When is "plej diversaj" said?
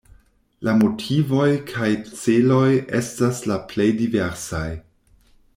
3.73-4.67